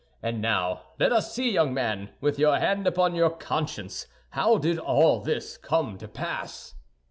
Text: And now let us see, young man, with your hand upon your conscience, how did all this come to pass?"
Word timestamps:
And 0.23 0.41
now 0.41 0.81
let 0.99 1.11
us 1.11 1.31
see, 1.31 1.51
young 1.51 1.75
man, 1.75 2.09
with 2.21 2.39
your 2.39 2.57
hand 2.57 2.87
upon 2.87 3.13
your 3.13 3.29
conscience, 3.29 4.07
how 4.31 4.57
did 4.57 4.79
all 4.79 5.19
this 5.19 5.57
come 5.57 5.99
to 5.99 6.07
pass?" 6.07 6.73